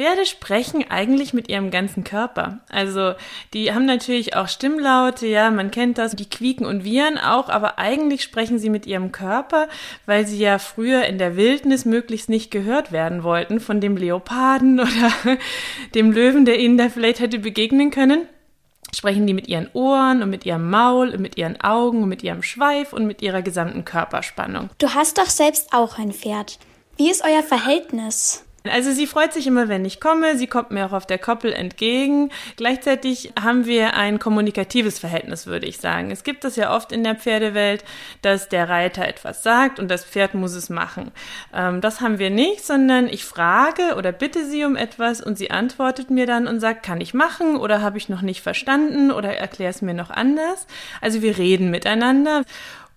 [0.00, 2.60] Pferde sprechen eigentlich mit ihrem ganzen Körper.
[2.70, 3.12] Also
[3.52, 7.78] die haben natürlich auch Stimmlaute, ja, man kennt das, die quieken und wiehern auch, aber
[7.78, 9.68] eigentlich sprechen sie mit ihrem Körper,
[10.06, 14.80] weil sie ja früher in der Wildnis möglichst nicht gehört werden wollten von dem Leoparden
[14.80, 15.38] oder
[15.94, 18.26] dem Löwen, der ihnen da vielleicht hätte begegnen können
[18.92, 22.24] sprechen die mit ihren Ohren und mit ihrem Maul und mit ihren Augen und mit
[22.24, 24.68] ihrem Schweif und mit ihrer gesamten Körperspannung.
[24.78, 26.58] Du hast doch selbst auch ein Pferd.
[26.96, 28.44] Wie ist euer Verhältnis?
[28.64, 30.36] Also sie freut sich immer, wenn ich komme.
[30.36, 32.30] Sie kommt mir auch auf der Koppel entgegen.
[32.56, 36.10] Gleichzeitig haben wir ein kommunikatives Verhältnis, würde ich sagen.
[36.10, 37.84] Es gibt das ja oft in der Pferdewelt,
[38.20, 41.10] dass der Reiter etwas sagt und das Pferd muss es machen.
[41.54, 45.50] Ähm, das haben wir nicht, sondern ich frage oder bitte sie um etwas und sie
[45.50, 49.36] antwortet mir dann und sagt, kann ich machen oder habe ich noch nicht verstanden oder
[49.36, 50.66] erklär es mir noch anders.
[51.00, 52.42] Also wir reden miteinander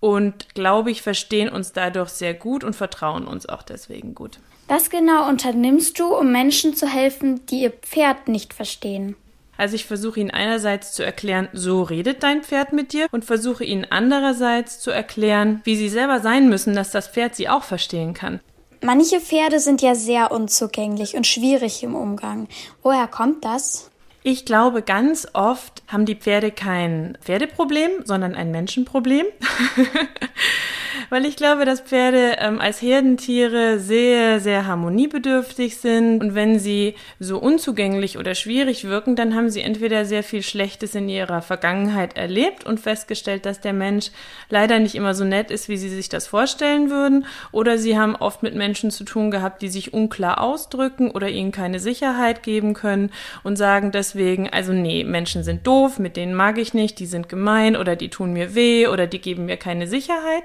[0.01, 4.39] und glaube ich, verstehen uns dadurch sehr gut und vertrauen uns auch deswegen gut.
[4.67, 9.15] Was genau unternimmst du, um Menschen zu helfen, die ihr Pferd nicht verstehen?
[9.57, 13.63] Also ich versuche ihnen einerseits zu erklären, so redet dein Pferd mit dir und versuche
[13.63, 18.13] ihnen andererseits zu erklären, wie sie selber sein müssen, dass das Pferd sie auch verstehen
[18.13, 18.39] kann.
[18.81, 22.47] Manche Pferde sind ja sehr unzugänglich und schwierig im Umgang.
[22.81, 23.89] Woher kommt das?
[24.25, 29.25] Ich glaube, ganz oft haben die Pferde kein Pferdeproblem, sondern ein Menschenproblem.
[31.09, 36.21] Weil ich glaube, dass Pferde ähm, als Herdentiere sehr, sehr harmoniebedürftig sind.
[36.21, 40.95] Und wenn sie so unzugänglich oder schwierig wirken, dann haben sie entweder sehr viel Schlechtes
[40.95, 44.11] in ihrer Vergangenheit erlebt und festgestellt, dass der Mensch
[44.49, 47.25] leider nicht immer so nett ist, wie sie sich das vorstellen würden.
[47.51, 51.51] Oder sie haben oft mit Menschen zu tun gehabt, die sich unklar ausdrücken oder ihnen
[51.51, 53.11] keine Sicherheit geben können
[53.43, 57.29] und sagen deswegen, also nee, Menschen sind doof, mit denen mag ich nicht, die sind
[57.29, 60.43] gemein oder die tun mir weh oder die geben mir keine Sicherheit.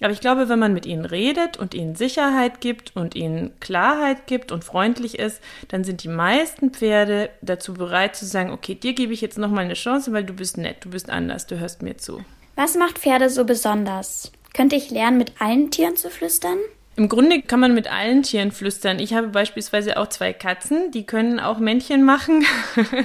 [0.00, 4.28] Aber ich glaube, wenn man mit ihnen redet und ihnen Sicherheit gibt und ihnen Klarheit
[4.28, 8.92] gibt und freundlich ist, dann sind die meisten Pferde dazu bereit zu sagen, okay, dir
[8.92, 11.82] gebe ich jetzt nochmal eine Chance, weil du bist nett, du bist anders, du hörst
[11.82, 12.24] mir zu.
[12.54, 14.30] Was macht Pferde so besonders?
[14.54, 16.58] Könnte ich lernen, mit allen Tieren zu flüstern?
[16.98, 18.98] Im Grunde kann man mit allen Tieren flüstern.
[18.98, 22.44] Ich habe beispielsweise auch zwei Katzen, die können auch Männchen machen,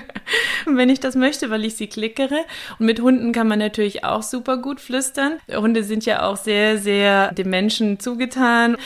[0.65, 2.39] wenn ich das möchte, weil ich sie klickere.
[2.79, 5.33] Und mit Hunden kann man natürlich auch super gut flüstern.
[5.47, 8.77] Hunde sind ja auch sehr, sehr dem Menschen zugetan.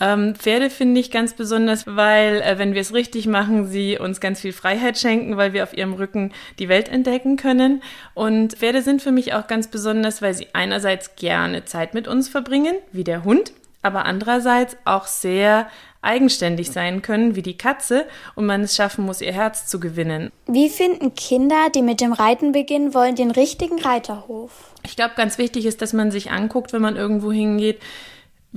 [0.00, 4.18] Ähm, Pferde finde ich ganz besonders, weil, äh, wenn wir es richtig machen, sie uns
[4.18, 7.84] ganz viel Freiheit schenken, weil wir auf ihrem Rücken die Welt entdecken können.
[8.14, 12.28] Und Pferde sind für mich auch ganz besonders, weil sie einerseits gerne Zeit mit uns
[12.28, 15.68] verbringen, wie der Hund aber andererseits auch sehr
[16.02, 20.30] eigenständig sein können, wie die Katze, und man es schaffen muss, ihr Herz zu gewinnen.
[20.46, 24.52] Wie finden Kinder, die mit dem Reiten beginnen wollen, den richtigen Reiterhof?
[24.84, 27.80] Ich glaube, ganz wichtig ist, dass man sich anguckt, wenn man irgendwo hingeht,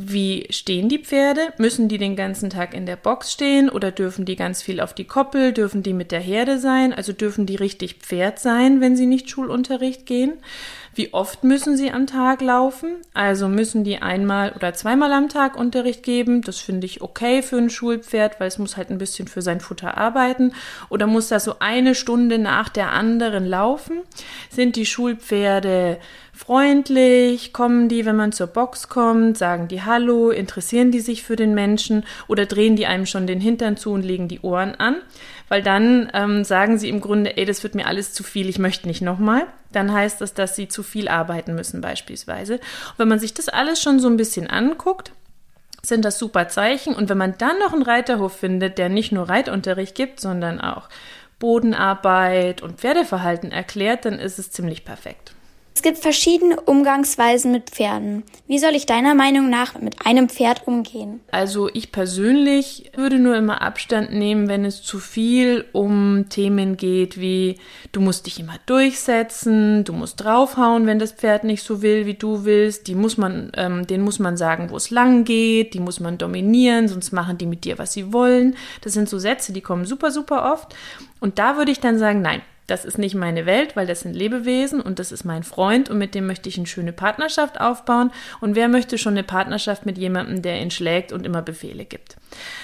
[0.02, 1.52] wie stehen die Pferde?
[1.58, 4.94] Müssen die den ganzen Tag in der Box stehen oder dürfen die ganz viel auf
[4.94, 5.52] die Koppel?
[5.52, 6.94] Dürfen die mit der Herde sein?
[6.94, 10.34] Also dürfen die richtig Pferd sein, wenn sie nicht Schulunterricht gehen?
[11.00, 12.98] Wie oft müssen sie am Tag laufen?
[13.14, 16.42] Also müssen die einmal oder zweimal am Tag Unterricht geben?
[16.42, 19.62] Das finde ich okay für ein Schulpferd, weil es muss halt ein bisschen für sein
[19.62, 20.52] Futter arbeiten.
[20.90, 24.02] Oder muss das so eine Stunde nach der anderen laufen?
[24.50, 26.00] Sind die Schulpferde
[26.34, 27.54] freundlich?
[27.54, 29.38] Kommen die, wenn man zur Box kommt?
[29.38, 30.32] Sagen die Hallo?
[30.32, 32.04] Interessieren die sich für den Menschen?
[32.28, 34.98] Oder drehen die einem schon den Hintern zu und legen die Ohren an?
[35.48, 38.60] Weil dann ähm, sagen sie im Grunde, ey, das wird mir alles zu viel, ich
[38.60, 39.48] möchte nicht nochmal.
[39.72, 42.56] Dann heißt das, dass sie zu viel arbeiten müssen beispielsweise.
[42.56, 45.12] Und wenn man sich das alles schon so ein bisschen anguckt,
[45.82, 46.96] sind das super Zeichen.
[46.96, 50.90] Und wenn man dann noch einen Reiterhof findet, der nicht nur Reitunterricht gibt, sondern auch
[51.40, 55.34] Bodenarbeit und Pferdeverhalten erklärt, dann ist es ziemlich perfekt.
[55.80, 58.24] Es gibt verschiedene Umgangsweisen mit Pferden.
[58.48, 61.22] Wie soll ich deiner Meinung nach mit einem Pferd umgehen?
[61.32, 67.22] Also ich persönlich würde nur immer Abstand nehmen, wenn es zu viel um Themen geht
[67.22, 67.60] wie
[67.94, 72.16] du musst dich immer durchsetzen, du musst draufhauen, wenn das Pferd nicht so will, wie
[72.16, 72.88] du willst.
[72.88, 75.74] Die muss man, ähm, den muss man sagen, wo es lang geht.
[75.74, 78.58] Die muss man dominieren, sonst machen die mit dir, was sie wollen.
[78.82, 80.76] Das sind so Sätze, die kommen super, super oft.
[81.22, 84.14] Und da würde ich dann sagen, nein, das ist nicht meine Welt, weil das sind
[84.16, 88.12] Lebewesen und das ist mein Freund und mit dem möchte ich eine schöne Partnerschaft aufbauen.
[88.42, 92.18] Und wer möchte schon eine Partnerschaft mit jemandem, der ihn schlägt und immer Befehle gibt?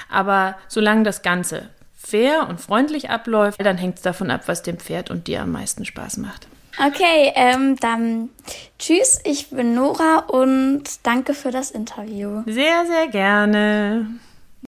[0.10, 4.78] Aber solange das Ganze fair und freundlich abläuft, dann hängt es davon ab, was dem
[4.78, 6.48] Pferd und dir am meisten Spaß macht.
[6.78, 8.30] Okay, ähm, dann
[8.78, 12.44] tschüss, ich bin Nora und danke für das Interview.
[12.46, 14.07] Sehr, sehr gerne.